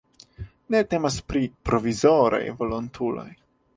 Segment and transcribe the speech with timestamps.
[0.75, 3.29] Ne temas pri "provizoraj" volontuloj.